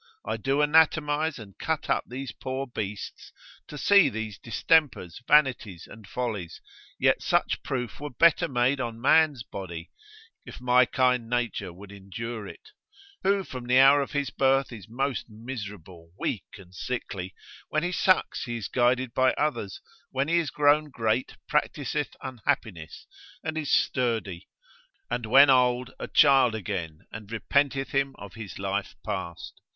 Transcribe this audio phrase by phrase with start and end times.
[0.25, 3.31] I do anatomise and cut up these poor beasts,
[3.67, 6.59] to see these distempers, vanities, and follies,
[6.97, 9.91] yet such proof were better made on man's body,
[10.43, 12.69] if my kind nature would endure it:
[13.21, 17.35] who from the hour of his birth is most miserable; weak, and sickly;
[17.69, 23.05] when he sucks he is guided by others, when he is grown great practiseth unhappiness
[23.43, 24.47] and is sturdy,
[25.11, 29.61] and when old, a child again, and repenteth him of his life past.